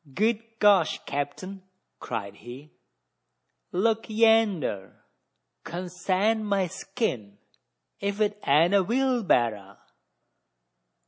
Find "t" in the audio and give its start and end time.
8.19-8.33